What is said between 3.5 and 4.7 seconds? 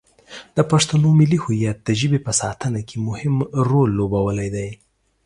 رول لوبولی دی.